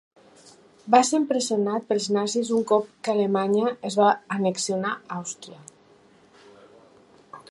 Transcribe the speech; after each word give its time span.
Va 0.93 1.01
ser 1.09 1.17
empresonat 1.23 1.85
pels 1.91 2.07
nazis 2.15 2.49
un 2.61 2.63
cop 2.71 2.87
que 3.07 3.13
Alemanya 3.13 3.75
es 3.91 3.99
va 4.01 4.09
annexionar 4.39 4.97
Àustria. 5.17 5.61